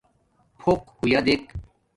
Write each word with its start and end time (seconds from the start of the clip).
پھوق 0.59 0.81
ہویا 0.97 1.19
دیکھ 1.25 1.45